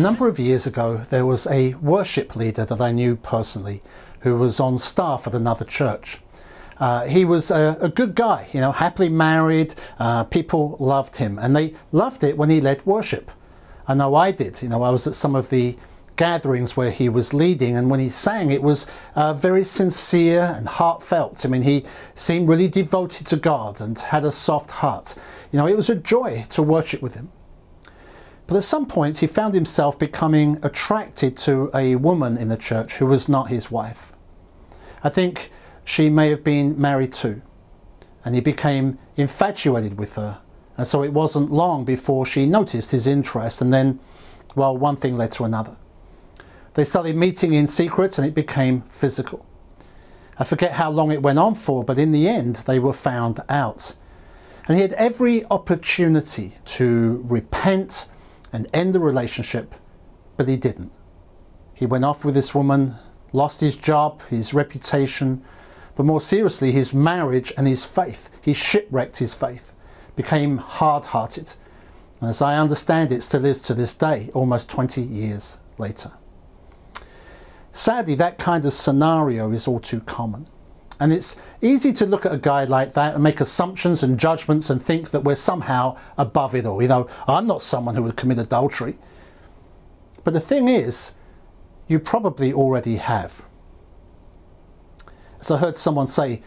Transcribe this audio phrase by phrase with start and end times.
[0.00, 3.82] number of years ago, there was a worship leader that I knew personally
[4.20, 6.18] who was on staff at another church.
[6.78, 9.74] Uh, he was a, a, good guy, you know, happily married.
[9.98, 13.30] Uh, people loved him, and they loved it when he led worship.
[13.86, 14.62] I know I did.
[14.62, 15.76] You know, I was at some of the
[16.16, 20.66] gatherings where he was leading, and when he sang, it was uh, very sincere and
[20.66, 21.44] heartfelt.
[21.44, 25.14] I mean, he seemed really devoted to God and had a soft heart.
[25.52, 27.30] You know, it was a joy to worship with him.
[28.50, 32.94] But at some point, he found himself becoming attracted to a woman in the church
[32.94, 34.12] who was not his wife.
[35.04, 35.52] I think
[35.84, 37.42] she may have been married too,
[38.24, 40.40] and he became infatuated with her.
[40.76, 44.00] And so it wasn't long before she noticed his interest, and then,
[44.56, 45.76] well, one thing led to another.
[46.74, 49.46] They started meeting in secret, and it became physical.
[50.40, 53.38] I forget how long it went on for, but in the end, they were found
[53.48, 53.94] out.
[54.66, 58.08] And he had every opportunity to repent
[58.52, 59.74] and end the relationship,
[60.36, 60.92] but he didn't.
[61.74, 62.96] He went off with this woman,
[63.32, 65.42] lost his job, his reputation,
[65.94, 68.28] but more seriously, his marriage and his faith.
[68.40, 69.74] He shipwrecked his faith,
[70.16, 71.54] became hard hearted.
[72.20, 76.12] And as I understand it, still is to this day, almost 20 years later.
[77.72, 80.46] Sadly, that kind of scenario is all too common.
[81.00, 84.68] And it's easy to look at a guy like that and make assumptions and judgments
[84.68, 86.82] and think that we're somehow above it all.
[86.82, 88.98] You know, I'm not someone who would commit adultery.
[90.22, 91.14] But the thing is,
[91.88, 93.46] you probably already have.
[95.40, 96.42] As I heard someone say,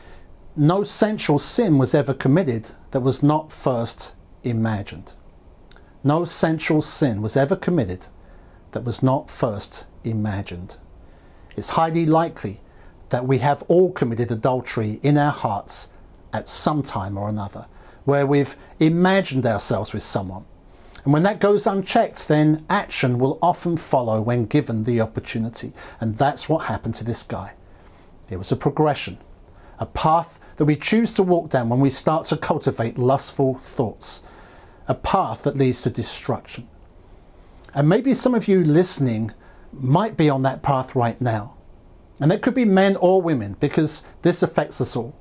[0.56, 5.14] no sensual sin was ever committed that was not first imagined.
[6.04, 8.06] No sensual sin was ever committed
[8.74, 10.78] that was not first imagined.
[11.56, 12.62] It's highly likely
[13.14, 15.89] that we have all committed adultery in our hearts
[16.33, 17.67] at some time or another,
[18.06, 20.44] where we've imagined ourselves with someone.
[21.03, 25.74] And when that goes unchecked, then action will often follow when given the opportunity.
[26.01, 27.53] And that's what happened to this guy.
[28.31, 29.19] It was a progression,
[29.78, 34.24] a path that we choose to walk down when we start to cultivate lustful thoughts,
[34.88, 36.68] a path that leads to destruction.
[37.75, 39.34] And maybe some of you listening
[39.72, 41.53] might be on that path right now.
[42.23, 45.13] And it could be men or women because this affects us all.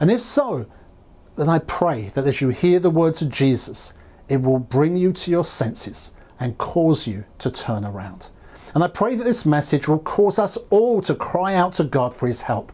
[0.00, 0.66] And if so,
[1.36, 3.92] then I pray that as you hear the words of Jesus,
[4.28, 8.30] it will bring you to your senses and cause you to turn around.
[8.74, 12.12] And I pray that this message will cause us all to cry out to God
[12.12, 12.72] for his help,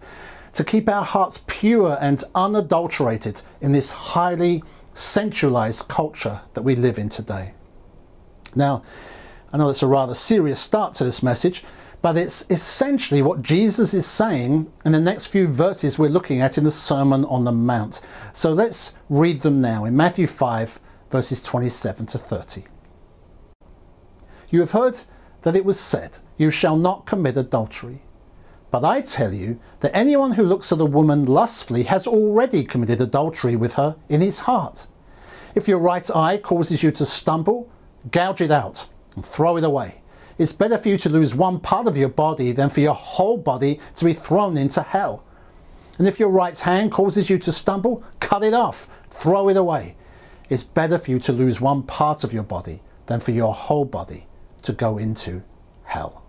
[0.54, 6.96] to keep our hearts pure and unadulterated in this highly sensualized culture that we live
[6.96, 7.52] in today.
[8.56, 8.84] Now,
[9.52, 11.62] I know that's a rather serious start to this message,
[12.04, 16.58] but it's essentially what Jesus is saying in the next few verses we're looking at
[16.58, 18.02] in the Sermon on the Mount.
[18.34, 22.64] So let's read them now in Matthew 5, verses 27 to 30.
[24.50, 24.98] You have heard
[25.40, 28.02] that it was said, You shall not commit adultery.
[28.70, 33.00] But I tell you that anyone who looks at a woman lustfully has already committed
[33.00, 34.88] adultery with her in his heart.
[35.54, 37.70] If your right eye causes you to stumble,
[38.10, 40.02] gouge it out and throw it away.
[40.38, 43.36] It's better for you to lose one part of your body than for your whole
[43.36, 45.24] body to be thrown into hell.
[45.98, 49.96] And if your right hand causes you to stumble, cut it off, throw it away.
[50.50, 53.84] It's better for you to lose one part of your body than for your whole
[53.84, 54.26] body
[54.62, 55.42] to go into
[55.84, 56.24] hell.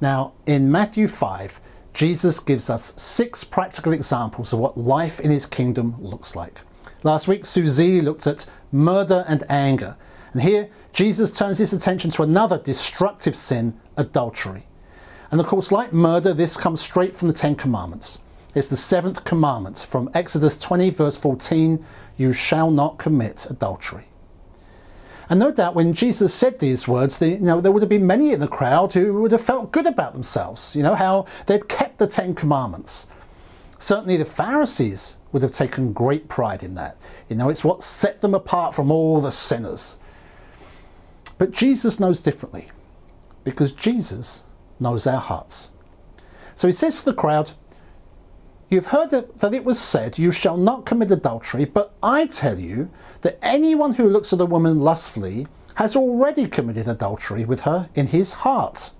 [0.00, 1.60] Now, in Matthew 5,
[1.92, 6.60] Jesus gives us six practical examples of what life in his kingdom looks like.
[7.02, 9.96] Last week, Susie looked at murder and anger.
[10.32, 14.64] And here, Jesus turns his attention to another destructive sin, adultery.
[15.30, 18.18] And of course, like murder, this comes straight from the Ten Commandments.
[18.54, 21.84] It's the seventh commandment from Exodus 20, verse 14
[22.16, 24.06] You shall not commit adultery.
[25.28, 28.32] And no doubt when Jesus said these words, you know, there would have been many
[28.32, 31.98] in the crowd who would have felt good about themselves, you know, how they'd kept
[31.98, 33.06] the Ten Commandments.
[33.78, 36.96] Certainly the Pharisees would have taken great pride in that.
[37.28, 39.98] You know, it's what set them apart from all the sinners.
[41.40, 42.66] But Jesus knows differently
[43.44, 44.44] because Jesus
[44.78, 45.70] knows our hearts.
[46.54, 47.52] So he says to the crowd,
[48.68, 52.90] You've heard that, it was said, You shall not commit adultery, but I tell you
[53.22, 55.46] that anyone who looks at a woman lustfully
[55.76, 58.90] has already committed adultery with her in his heart.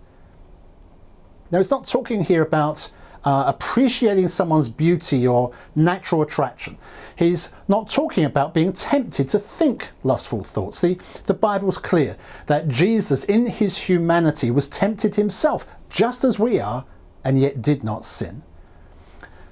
[1.50, 2.90] Now, it's not talking here about
[3.24, 6.76] uh, appreciating someone's beauty or natural attraction.
[7.16, 10.80] He's not talking about being tempted to think lustful thoughts.
[10.80, 16.60] The, the Bible's clear that Jesus, in his humanity, was tempted himself, just as we
[16.60, 16.84] are,
[17.24, 18.42] and yet did not sin.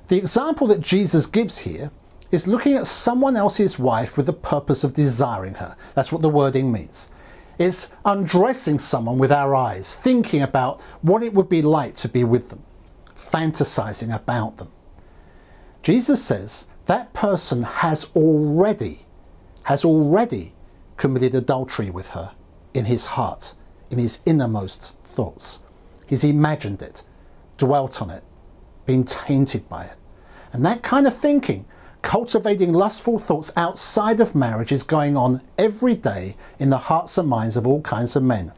[0.07, 1.91] The example that Jesus gives here
[2.31, 5.77] is looking at someone else's wife with the purpose of desiring her.
[5.95, 7.11] That's what the wording means.
[7.59, 12.25] It's undressing someone with our eyes, thinking about what it would be like to be
[12.25, 12.63] with them,
[13.19, 14.71] fantasizing about them.
[15.83, 19.01] Jesus says that person has already,
[19.65, 20.55] has already
[20.97, 22.33] committed adultery with her
[22.75, 23.55] in his heart,
[23.91, 25.61] in his innermost thoughts.
[26.07, 27.03] He's imagined it,
[27.57, 28.23] dwelt on it,
[28.87, 29.97] been tainted by it.
[30.53, 31.67] And that kind of thinking,
[32.01, 37.29] cultivating lustful thoughts outside of marriage, is going on every day in the hearts and
[37.29, 38.53] minds of all kinds of men,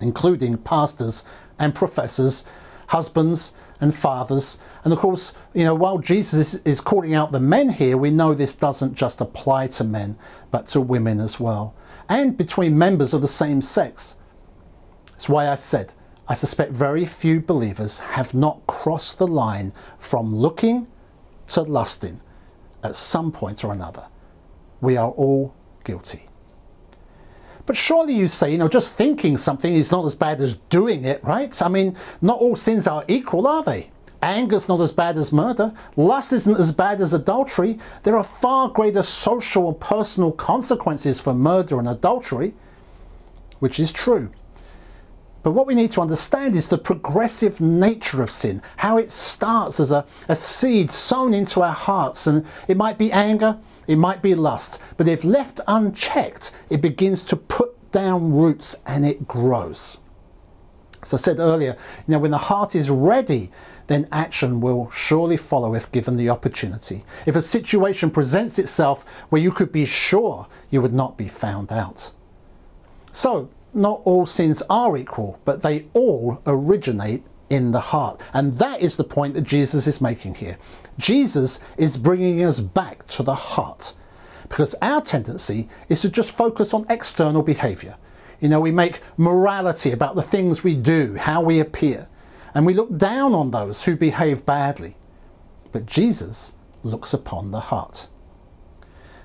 [0.00, 1.24] including pastors
[1.58, 2.44] and professors,
[2.86, 4.58] husbands and fathers.
[4.84, 8.34] And of course, you know, while Jesus is calling out the men here, we know
[8.34, 10.16] this doesn't just apply to men,
[10.50, 11.74] but to women as well,
[12.08, 14.16] and between members of the same sex.
[15.10, 15.92] That's why I said
[16.26, 20.86] I suspect very few believers have not crossed the line from looking
[21.48, 22.20] to lusting
[22.82, 24.06] at some point or another.
[24.80, 25.54] We are all
[25.84, 26.26] guilty.
[27.66, 31.04] But surely you say, you know, just thinking something is not as bad as doing
[31.04, 31.60] it, right?
[31.62, 33.90] I mean, not all sins are equal, are they?
[34.22, 35.72] Anger's not as bad as murder.
[35.96, 37.78] Lust isn't as bad as adultery.
[38.02, 42.54] There are far greater social and personal consequences for murder and adultery,
[43.58, 44.30] which is true.
[45.42, 49.78] But what we need to understand is the progressive nature of sin, how it starts
[49.78, 52.26] as a, a seed sown into our hearts.
[52.26, 57.22] And it might be anger, it might be lust, but if left unchecked, it begins
[57.24, 59.98] to put down roots and it grows.
[61.02, 61.76] As I said earlier,
[62.06, 63.50] you know, when the heart is ready,
[63.86, 67.04] then action will surely follow if given the opportunity.
[67.26, 71.70] If a situation presents itself where you could be sure you would not be found
[71.70, 72.10] out.
[73.12, 77.22] So, not all sins are equal, but they all originate
[77.54, 78.20] in the heart.
[78.32, 80.58] And that is the point that Jesus is making here.
[80.98, 83.94] Jesus is bringing us back to the heart
[84.48, 87.96] because our tendency is to just focus on external behavior.
[88.40, 92.08] You know, we make morality about the things we do, how we appear,
[92.54, 94.96] and we look down on those who behave badly.
[95.72, 98.08] But Jesus looks upon the heart.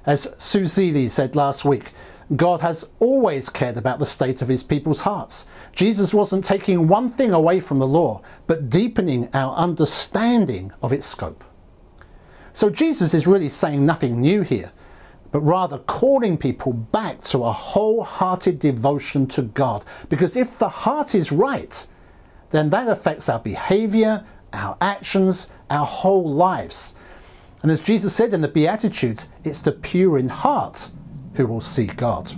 [0.06, 1.92] As Zeeley said last week,
[2.36, 5.48] God has always cared about the state of his people's hearts.
[5.74, 11.08] Jesus wasn't taking one thing away from the law, but deepening our understanding of its
[11.08, 11.44] scope.
[12.54, 14.72] So Jesus is really saying nothing new here,
[15.32, 19.84] but rather calling people back to a wholehearted devotion to God.
[20.08, 21.86] Because if the heart is right,
[22.52, 24.24] then that affects our behavior,
[24.54, 26.94] our actions, our whole lives.
[27.64, 30.90] And as Jesus said in the Beatitudes, it's the pure in heart
[31.34, 32.32] who will see God.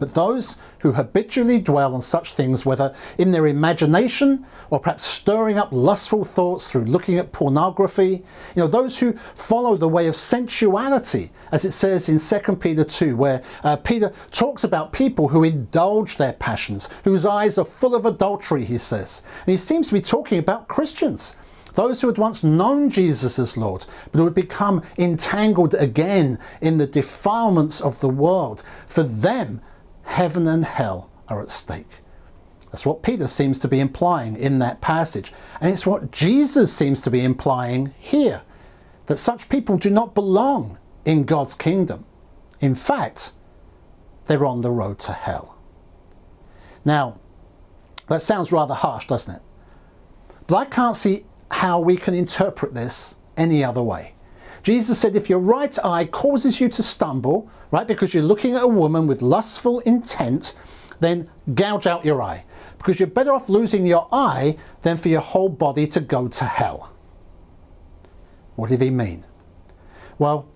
[0.00, 5.58] But those who habitually dwell on such things, whether in their imagination or perhaps stirring
[5.58, 8.24] up lustful thoughts through looking at pornography,
[8.56, 12.82] you know, those who follow the way of sensuality, as it says in 2 Peter
[12.82, 17.94] 2, where uh, Peter talks about people who indulge their passions, whose eyes are full
[17.94, 19.22] of adultery, he says.
[19.40, 21.36] And he seems to be talking about Christians
[21.74, 26.78] those who had once known Jesus as Lord, but who had become entangled again in
[26.78, 29.60] the defilements of the world, for them,
[30.02, 32.00] heaven and hell are at stake.
[32.70, 35.32] That's what Peter seems to be implying in that passage.
[35.60, 38.42] And it's what Jesus seems to be implying here
[39.06, 42.04] that such people do not belong in God's kingdom.
[42.60, 43.32] In fact,
[44.26, 45.56] they're on the road to hell.
[46.84, 47.18] Now,
[48.06, 49.42] that sounds rather harsh, doesn't it?
[50.46, 54.14] But I can't see how we can interpret this any other way.
[54.62, 58.62] Jesus said if your right eye causes you to stumble, right, because you're looking at
[58.62, 60.54] a woman with lustful intent,
[61.00, 62.44] then gouge out your eye.
[62.78, 66.44] Because you're better off losing your eye than for your whole body to go to
[66.44, 66.92] hell.
[68.56, 69.24] What did he mean?
[70.18, 70.46] Well,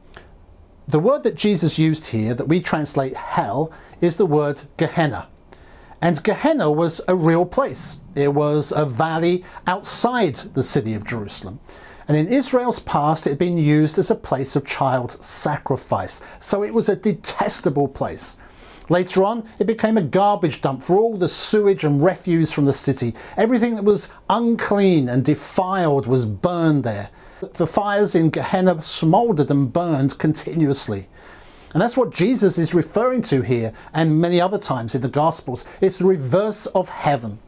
[0.87, 3.73] the word that Jesus used here, that we translate hell,
[4.03, 5.29] is the word Gehenna.
[6.05, 7.97] And Gehenna was a real place.
[8.15, 11.61] It was a valley outside the city of Jerusalem.
[12.07, 16.21] And in Israel's past, it had been used as a place of child sacrifice.
[16.41, 18.37] So it was a detestable place.
[18.91, 22.75] Later on, it became a garbage dump for all the sewage and refuse from the
[22.75, 23.15] city.
[23.39, 27.09] Everything that was unclean and defiled was burned there.
[27.55, 31.09] The fires in Gehenna smouldered and burned continuously.
[31.75, 35.65] And that's what Jesus is referring to here and many other times in the Gospels.
[35.81, 37.41] It's the reverse of heaven.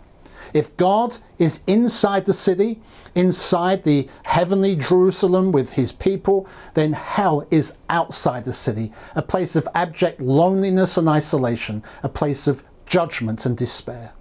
[0.52, 2.80] If God is inside the city,
[3.14, 9.54] inside the heavenly Jerusalem with his people, then hell is outside the city, a place
[9.54, 14.12] of abject loneliness and isolation, a place of judgment and despair.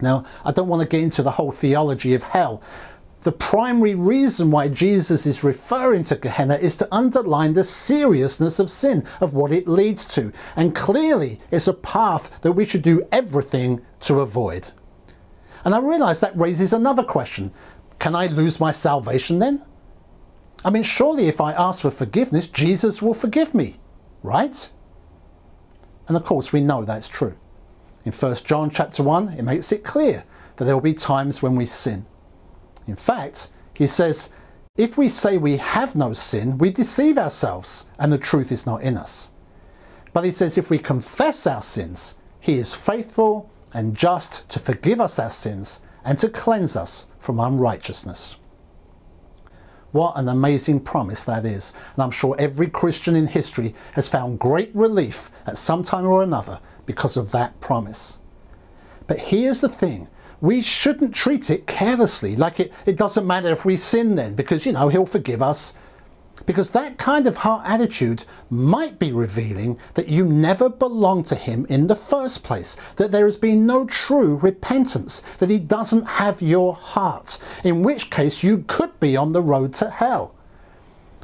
[0.00, 2.62] Now, I don't want to get into the whole theology of hell.
[3.24, 8.70] The primary reason why Jesus is referring to Gehenna is to underline the seriousness of
[8.70, 10.30] sin, of what it leads to.
[10.56, 14.68] And clearly, it's a path that we should do everything to avoid.
[15.64, 17.50] And I realize that raises another question
[17.98, 19.64] Can I lose my salvation then?
[20.62, 23.80] I mean, surely if I ask for forgiveness, Jesus will forgive me,
[24.22, 24.70] right?
[26.08, 27.36] And of course, we know that's true.
[28.04, 30.24] In 1 John chapter 1, it makes it clear
[30.56, 32.04] that there will be times when we sin.
[32.86, 34.30] In fact, he says,
[34.76, 38.82] if we say we have no sin, we deceive ourselves and the truth is not
[38.82, 39.30] in us.
[40.12, 45.00] But he says, if we confess our sins, he is faithful and just to forgive
[45.00, 48.36] us our sins and to cleanse us from unrighteousness.
[49.92, 51.72] What an amazing promise that is.
[51.94, 56.22] And I'm sure every Christian in history has found great relief at some time or
[56.22, 58.18] another because of that promise.
[59.06, 60.08] But here's the thing
[60.44, 64.66] we shouldn't treat it carelessly, like it, it doesn't matter if we sin then, because,
[64.66, 65.72] you know, He'll forgive us.
[66.44, 71.64] Because that kind of heart attitude might be revealing that you never belonged to Him
[71.70, 76.42] in the first place, that there has been no true repentance, that He doesn't have
[76.42, 80.34] your heart, in which case you could be on the road to hell.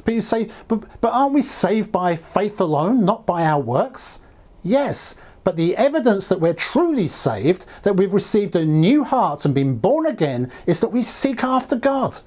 [0.03, 4.17] But you say, but, but aren't we saved by faith alone, not by our works?
[4.63, 9.55] Yes, but the evidence that we're truly saved, that we've received a new heart and
[9.55, 12.19] been born again, is that we seek after God.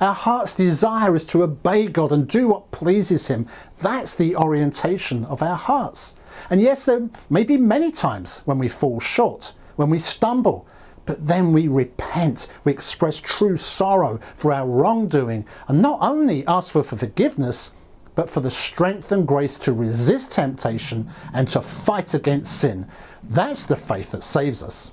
[0.00, 3.46] Our heart's desire is to obey God and do what pleases Him.
[3.80, 6.14] That's the orientation of our hearts.
[6.50, 10.66] And yes, there may be many times when we fall short, when we stumble,
[11.04, 12.48] but then we repent.
[12.64, 17.72] We express true sorrow for our wrongdoing and not only ask for forgiveness,
[18.14, 22.86] but for the strength and grace to resist temptation and to fight against sin.
[23.22, 24.92] That's the faith that saves us.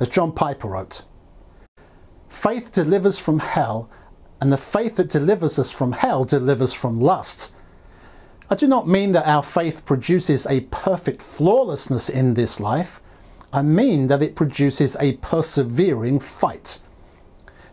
[0.00, 1.02] As John Piper wrote,
[2.28, 3.88] faith delivers from hell,
[4.40, 7.52] and the faith that delivers us from hell delivers from lust.
[8.50, 13.00] I do not mean that our faith produces a perfect flawlessness in this life.
[13.52, 16.80] I mean that it produces a persevering fight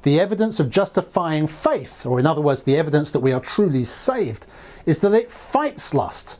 [0.04, 3.84] the evidence of justifying faith, or in other words, the evidence that we are truly
[3.84, 4.48] saved,
[4.86, 6.40] is that it fights lust.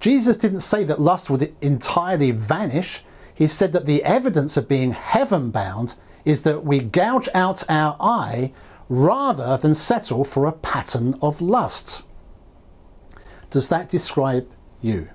[0.00, 3.02] Jesus didn't say that lust would entirely vanish.
[3.34, 7.96] He said that the evidence of being heaven bound is that we gouge out our
[8.00, 8.52] eye
[8.88, 12.02] rather than settle for a pattern of lust.
[13.50, 14.48] Does that describe
[14.80, 15.08] you?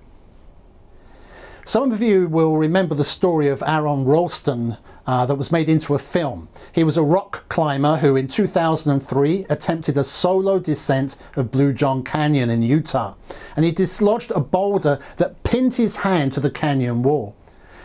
[1.65, 5.95] Some of you will remember the story of Aron Ralston uh, that was made into
[5.95, 6.47] a film.
[6.71, 12.03] He was a rock climber who in 2003 attempted a solo descent of Blue John
[12.03, 13.15] Canyon in Utah.
[13.55, 17.35] And he dislodged a boulder that pinned his hand to the canyon wall.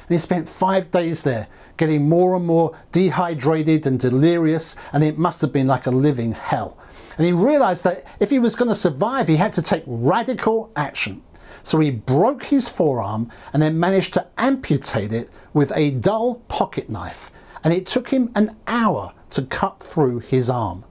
[0.08, 5.18] And he spent five days there, getting more and more dehydrated and delirious, and it
[5.18, 6.78] must have been like a living hell.
[7.18, 10.72] And he realized that if he was going to survive, he had to take radical
[10.76, 11.22] action.
[11.62, 16.88] So he broke his forearm and then managed to amputate it with a dull pocket
[16.88, 17.32] knife.
[17.64, 20.84] And it took him an hour to cut through his arm.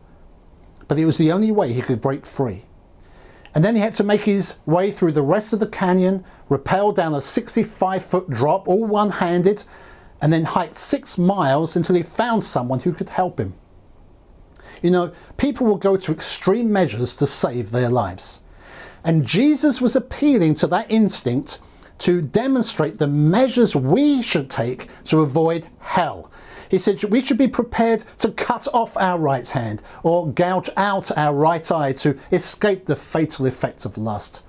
[0.89, 2.65] But it was the only way he could break free.
[3.55, 6.91] And then he had to make his way through the rest of the canyon, rappel
[6.91, 9.63] down a 65 foot drop, all one handed,
[10.21, 13.53] and then hiked six miles until he found someone who could help him.
[14.81, 18.41] You know, people will go to extreme measures to save their lives.
[19.05, 21.59] And Jesus was appealing to that instinct
[21.99, 26.31] to demonstrate the measures we should take to avoid hell.
[26.69, 31.17] He said we should be prepared to cut off our right hand or gouge out
[31.17, 34.43] our right eye to escape the fatal effect of lust.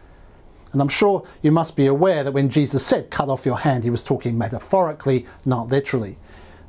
[0.72, 3.84] And I'm sure you must be aware that when Jesus said cut off your hand,
[3.84, 6.18] he was talking metaphorically, not literally.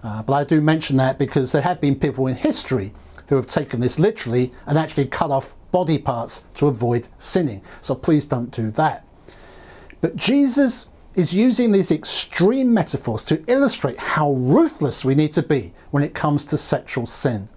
[0.04, 2.94] Uh, but I do mention that because there have been people in history
[3.28, 7.62] who have taken this literally and actually cut off body parts to avoid sinning.
[7.82, 9.06] So please don't do that.
[10.02, 15.74] But Jesus is using these extreme metaphors to illustrate how ruthless we need to be
[15.92, 17.50] when it comes to sexual sin.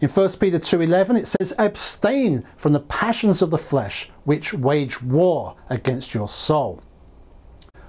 [0.00, 5.02] In 1 Peter 2:11 it says abstain from the passions of the flesh which wage
[5.02, 6.82] war against your soul.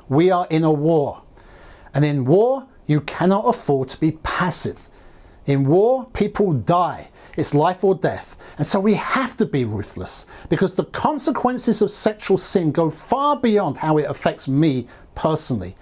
[0.09, 1.21] We are in a war.
[1.93, 4.89] And in war you cannot afford to be passive.
[5.45, 8.37] In war people die it's life or death.
[8.57, 13.35] And so we have to be ruthless because the consequences of sexual sin go far
[13.37, 15.75] beyond how it affects me personally.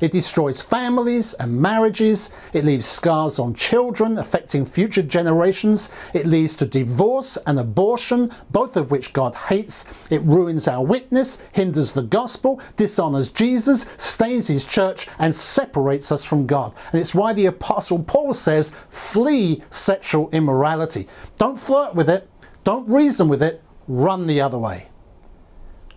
[0.00, 2.30] It destroys families and marriages.
[2.52, 5.90] It leaves scars on children, affecting future generations.
[6.14, 9.86] It leads to divorce and abortion, both of which God hates.
[10.10, 16.24] It ruins our witness, hinders the gospel, dishonors Jesus, stains his church, and separates us
[16.24, 16.74] from God.
[16.92, 21.08] And it's why the Apostle Paul says, flee sexual immorality.
[21.38, 22.28] Don't flirt with it,
[22.64, 24.88] don't reason with it, run the other way.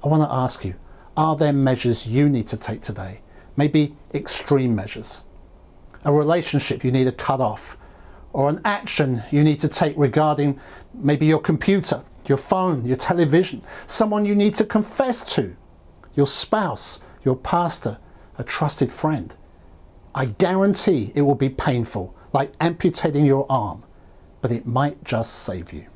[0.04, 0.76] I want to ask you,
[1.16, 3.22] are there measures you need to take today?
[3.56, 5.24] Maybe extreme measures.
[6.06, 7.78] A relationship you need to cut off,
[8.34, 10.60] or an action you need to take regarding
[10.94, 15.56] maybe your computer, your phone, your television, someone you need to confess to,
[16.16, 17.98] your spouse, your pastor,
[18.38, 19.36] a trusted friend.
[20.16, 23.84] I guarantee it will be painful, like amputating your arm,
[24.42, 25.91] but it might just save you.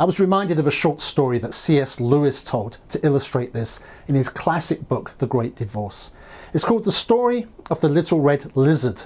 [0.00, 2.00] I was reminded of a short story that C.S.
[2.00, 6.12] Lewis told to illustrate this in his classic book, The Great Divorce.
[6.54, 9.02] It's called The Story of the Little Red Lizard.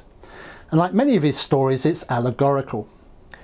[0.71, 2.87] And like many of his stories, it's allegorical.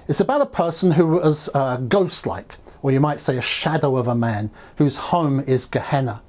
[0.07, 3.97] It's about a person who was uh, ghost like, or you might say a shadow
[3.97, 6.23] of a man, whose home is Gehenna,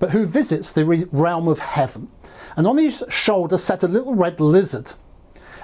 [0.00, 2.08] but who visits the realm of heaven.
[2.56, 4.94] And on his shoulder sat a little red lizard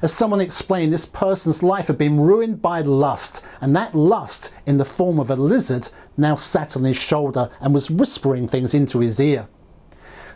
[0.03, 4.79] as someone explained, this person's life had been ruined by lust, and that lust, in
[4.79, 9.01] the form of a lizard, now sat on his shoulder and was whispering things into
[9.01, 9.49] his ear.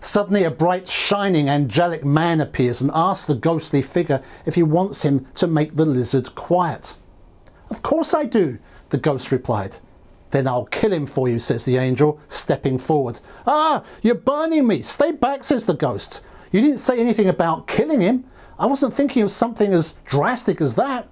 [0.00, 5.02] Suddenly, a bright, shining, angelic man appears and asks the ghostly figure if he wants
[5.02, 6.94] him to make the lizard quiet.
[7.68, 9.76] Of course I do, the ghost replied.
[10.30, 13.20] Then I'll kill him for you, says the angel, stepping forward.
[13.46, 14.80] Ah, you're burning me.
[14.80, 16.22] Stay back, says the ghost.
[16.50, 18.24] You didn't say anything about killing him.
[18.60, 21.08] I wasn't thinking of something as drastic as that.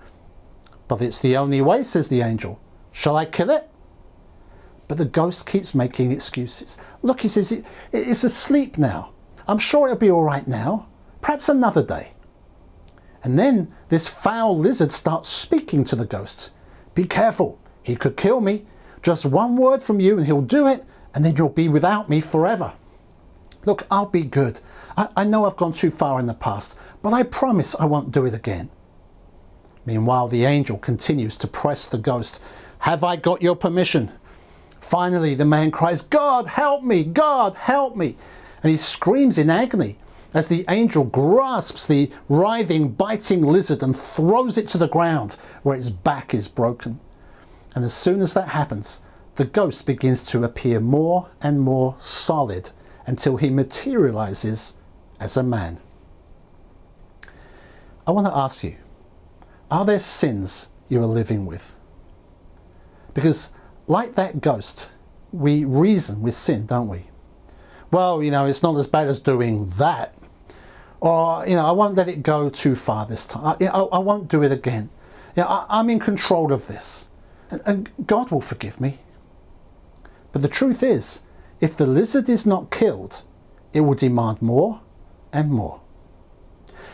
[0.87, 2.61] But it's the only way, says the angel.
[2.93, 3.71] Shall I kill it?
[4.87, 6.77] But the ghost keeps making excuses.
[7.01, 9.13] Look, he says, it, it's asleep now.
[9.47, 10.89] I'm sure it'll be all right now.
[11.23, 12.13] Perhaps another day.
[13.25, 16.51] And then this foul lizard starts speaking to the ghost.
[16.95, 18.67] Be careful, he could kill me.
[19.03, 22.21] Just one word from you and he'll do it, and then you'll be without me
[22.21, 22.75] forever.
[23.65, 24.61] Look, I'll be good.
[24.99, 28.11] I, I know I've gone too far in the past, but I promise I won't
[28.11, 28.69] do it again.
[29.87, 32.43] Meanwhile, the angel continues to press the ghost.
[32.81, 34.11] Have I got your permission?
[34.81, 37.05] Finally, the man cries, God, help me!
[37.05, 38.17] God, help me!
[38.63, 39.99] And he screams in agony
[40.35, 45.77] as the angel grasps the writhing, biting lizard and throws it to the ground where
[45.77, 46.99] its back is broken.
[47.77, 49.01] And as soon as that happens,
[49.37, 52.71] the ghost begins to appear more and more solid
[53.07, 54.75] until he materializes
[55.21, 55.81] as a man.
[58.07, 58.77] I want to ask you
[59.71, 61.77] are there sins you are living with?
[63.15, 63.51] Because,
[63.87, 64.91] like that ghost,
[65.33, 67.05] we reason with sin, don't we?
[67.91, 70.15] Well, you know, it's not as bad as doing that.
[71.01, 73.45] Or, you know, I won't let it go too far this time.
[73.45, 74.91] I, you know, I won't do it again.
[75.37, 77.09] You know, I, am in control of this.
[77.51, 78.99] And, and God will forgive me.
[80.33, 81.21] But the truth is,
[81.61, 83.23] if the lizard is not killed,
[83.73, 84.81] it will demand more
[85.33, 85.81] and more.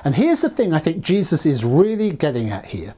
[0.04, 2.94] And here's the thing I think Jesus is really getting at here.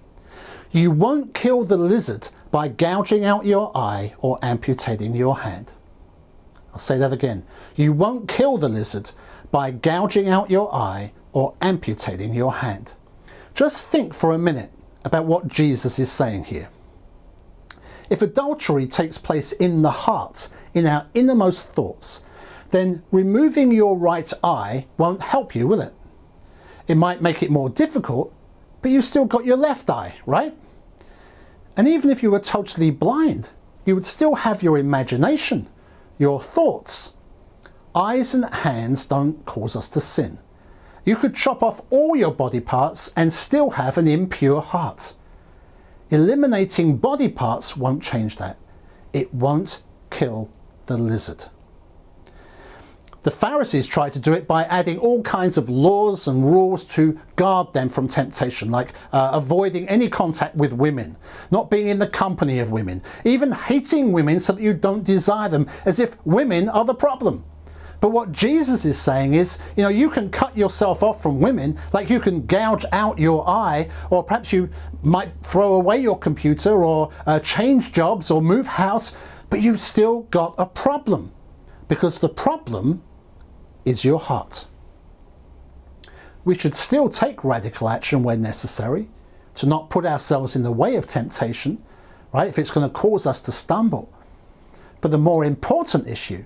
[0.72, 5.72] You won't kill the lizard by gouging out your eye or amputating your hand.
[6.72, 7.44] I'll say that again.
[7.77, 9.12] You won't kill the lizard
[9.51, 12.94] by gouging out your eye or amputating your hand.
[13.55, 14.70] Just think for a minute
[15.05, 16.68] about what Jesus is saying here.
[18.11, 22.22] If adultery takes place in the heart, in our innermost thoughts,
[22.77, 25.95] then removing your right eye won't help you, will it?
[26.87, 28.33] It might make it more difficult,
[28.83, 30.55] but you've still got your left eye, right?
[31.77, 33.51] And even if you were totally blind,
[33.87, 35.69] you would still have your imagination,
[36.19, 37.15] your thoughts.
[37.95, 40.39] Eyes and hands don't cause us to sin.
[41.05, 45.15] You could chop off all your body parts and still have an impure heart.
[46.11, 48.59] Eliminating body parts won't change that.
[49.12, 50.51] It won't kill
[50.87, 51.47] the lizard.
[53.27, 57.19] The Pharisees tried to do it by adding all kinds of laws and rules to
[57.35, 61.17] guard them from temptation, like uh, avoiding any contact with women,
[61.51, 65.49] not being in the company of women, even hating women so that you don't desire
[65.49, 67.45] them, as if women are the problem.
[67.99, 71.81] But what Jesus is saying is, you know, you can cut yourself off from women,
[71.93, 74.71] like you can gouge out your eye, or perhaps you
[75.03, 79.11] might throw away your computer, or uh, change jobs, or move house,
[79.51, 81.33] but you've still got a problem.
[81.89, 83.03] Because the problem
[83.87, 84.66] is your heart.
[86.44, 89.09] We should still take radical action when necessary
[89.55, 91.83] to not put ourselves in the way of temptation,
[92.35, 94.12] right, if it's going to cause us to stumble.
[95.01, 96.44] But the more important issue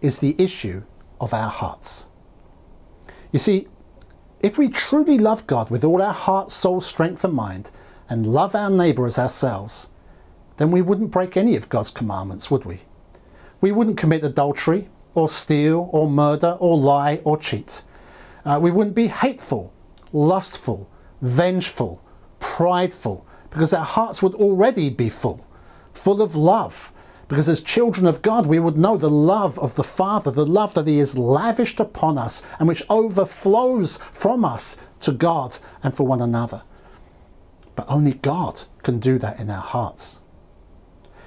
[0.00, 0.82] is the issue
[1.20, 2.08] of our hearts.
[3.30, 3.68] You see,
[4.40, 7.70] if we truly love God with all our heart, soul, strength, and mind,
[8.08, 9.88] and love our neighbour as ourselves,
[10.56, 12.80] then we wouldn't break any of God's commandments, would we?
[13.60, 14.88] We wouldn't commit adultery,
[15.20, 17.82] or steal, or murder, or lie, or cheat.
[18.44, 19.72] Uh, we wouldn't be hateful,
[20.12, 20.88] lustful,
[21.20, 22.02] vengeful,
[22.38, 25.44] prideful, because our hearts would already be full,
[25.92, 26.92] full of love.
[27.28, 30.74] Because as children of God, we would know the love of the Father, the love
[30.74, 36.04] that He has lavished upon us and which overflows from us to God and for
[36.04, 36.62] one another.
[37.76, 40.20] But only God can do that in our hearts.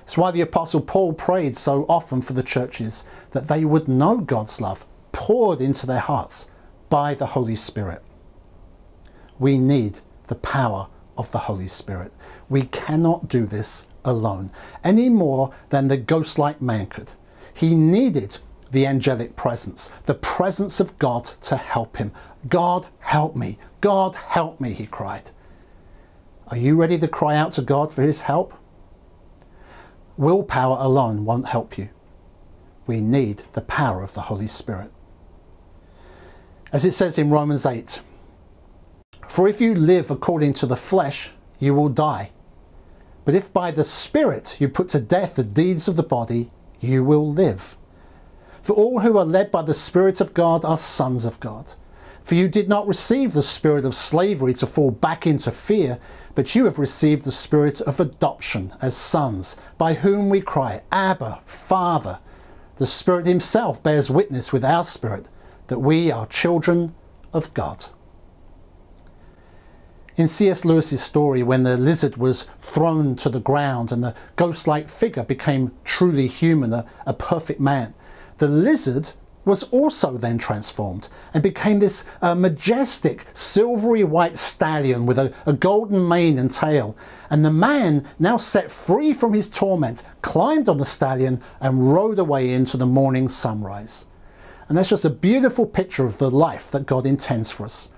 [0.03, 4.17] It's why the Apostle Paul prayed so often for the churches that they would know
[4.17, 6.47] God's love poured into their hearts
[6.89, 8.03] by the Holy Spirit.
[9.39, 10.87] We need the power
[11.17, 12.11] of the Holy Spirit.
[12.49, 14.49] We cannot do this alone
[14.83, 17.13] any more than the ghost like man could.
[17.53, 18.37] He needed
[18.71, 22.11] the angelic presence, the presence of God to help him.
[22.49, 23.57] God, help me.
[23.79, 25.31] God, help me, he cried.
[26.47, 28.53] Are you ready to cry out to God for his help?
[30.17, 31.89] Willpower alone won't help you.
[32.85, 34.91] We need the power of the Holy Spirit.
[36.71, 38.01] As it says in Romans 8,
[39.27, 42.31] for if you live according to the flesh, you will die.
[43.25, 47.03] But if by the Spirit you put to death the deeds of the body, you
[47.03, 47.77] will live.
[48.61, 51.73] For all who are led by the Spirit of God are sons of God.
[52.23, 55.99] For you did not receive the spirit of slavery to fall back into fear,
[56.35, 61.41] but you have received the spirit of adoption as sons, by whom we cry, Abba,
[61.45, 62.19] Father.
[62.77, 65.27] The Spirit Himself bears witness with our spirit
[65.67, 66.95] that we are children
[67.33, 67.85] of God.
[70.15, 70.63] In C.S.
[70.63, 75.23] Lewis's story, when the lizard was thrown to the ground and the ghost like figure
[75.23, 77.93] became truly human, a, a, perfect man,
[78.37, 79.11] the lizard
[79.45, 85.53] was also then transformed and became this uh, majestic silvery white stallion with a, a
[85.53, 86.95] golden mane and tail.
[87.29, 92.19] And the man, now set free from his torment, climbed on the stallion and rode
[92.19, 94.05] away into the morning sunrise.
[94.69, 97.89] And that's just a beautiful picture of the life that God intends for us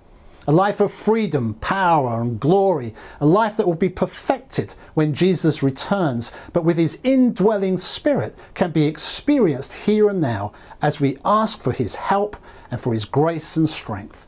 [0.48, 5.64] a life of freedom, power, and glory, a life that will be perfected when Jesus
[5.64, 11.62] returns, but with his indwelling spirit can be experienced here and now as we ask
[11.62, 12.38] for his help
[12.70, 14.28] and for his grace and strength.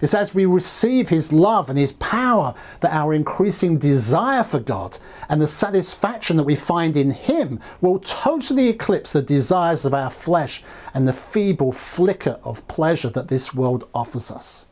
[0.00, 4.98] It's as we receive his love and his power that our increasing desire for God
[5.28, 10.10] and the satisfaction that we find in him will totally eclipse the desires of our
[10.10, 14.66] flesh and the feeble flicker of pleasure that this world offers us.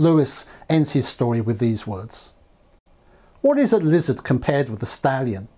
[0.00, 2.32] Lewis ends his story with these words
[3.42, 5.48] What is a lizard compared with a stallion?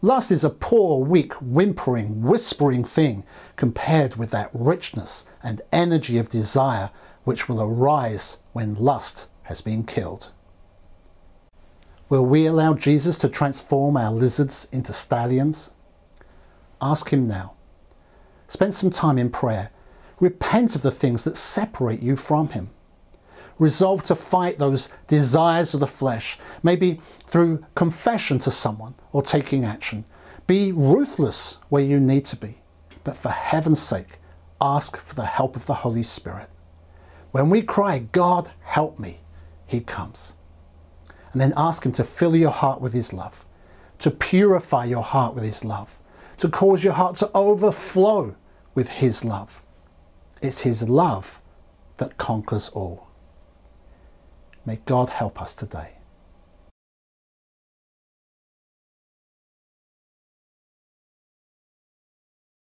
[0.00, 3.22] Lust is a poor, weak, whimpering, whispering thing
[3.54, 6.90] compared with that richness and energy of desire
[7.22, 10.32] which will arise when lust has been killed.
[12.08, 15.70] Will we allow Jesus to transform our lizards into stallions?
[16.80, 17.54] Ask Him now.
[18.48, 19.70] Spend some time in prayer.
[20.18, 22.70] Repent of the things that separate you from Him
[23.58, 29.64] resolve to fight those desires of the flesh, maybe through confession to someone or taking
[29.64, 30.04] action.
[30.46, 32.60] Be ruthless where you need to be,
[33.04, 34.18] but for heaven's sake,
[34.60, 36.48] ask for the help of the Holy Spirit.
[37.30, 39.20] When we cry, God, help me,
[39.66, 40.34] He comes.
[41.32, 43.46] And then ask Him to fill your heart with His love,
[44.00, 45.98] to purify your heart with His love,
[46.38, 48.36] to cause your heart to overflow
[48.74, 49.62] with His love.
[50.42, 51.40] It's His love
[51.98, 53.08] that conquers all.
[54.64, 55.94] May God help us today.